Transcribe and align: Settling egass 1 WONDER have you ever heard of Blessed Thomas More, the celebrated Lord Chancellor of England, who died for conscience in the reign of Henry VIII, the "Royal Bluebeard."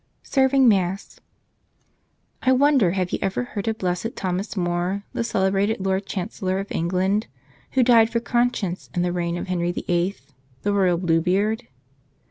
Settling 0.23 0.65
egass 0.67 1.19
1 2.43 2.57
WONDER 2.57 2.93
have 2.93 3.11
you 3.11 3.19
ever 3.21 3.43
heard 3.43 3.67
of 3.67 3.77
Blessed 3.77 4.15
Thomas 4.15 4.57
More, 4.57 5.03
the 5.13 5.23
celebrated 5.23 5.79
Lord 5.85 6.07
Chancellor 6.07 6.57
of 6.57 6.71
England, 6.71 7.27
who 7.73 7.83
died 7.83 8.09
for 8.09 8.19
conscience 8.19 8.89
in 8.95 9.03
the 9.03 9.13
reign 9.13 9.37
of 9.37 9.45
Henry 9.47 9.71
VIII, 9.71 10.15
the 10.63 10.73
"Royal 10.73 10.97
Bluebeard." 10.97 11.67